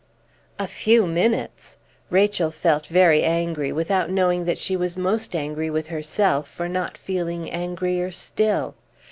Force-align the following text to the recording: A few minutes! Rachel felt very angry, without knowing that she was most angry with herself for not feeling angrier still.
A 0.57 0.65
few 0.65 1.05
minutes! 1.05 1.77
Rachel 2.09 2.49
felt 2.49 2.87
very 2.87 3.21
angry, 3.21 3.71
without 3.71 4.09
knowing 4.09 4.45
that 4.45 4.57
she 4.57 4.75
was 4.75 4.97
most 4.97 5.35
angry 5.35 5.69
with 5.69 5.89
herself 5.89 6.47
for 6.47 6.67
not 6.67 6.97
feeling 6.97 7.51
angrier 7.51 8.09
still. 8.09 8.73